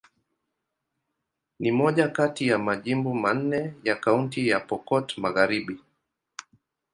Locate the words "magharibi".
5.17-5.79